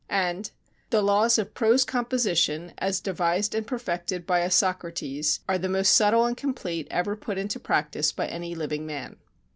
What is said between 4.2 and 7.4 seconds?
by Isocrates, are the most subtle and complete ever put